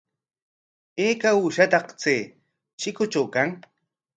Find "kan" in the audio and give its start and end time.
3.33-3.49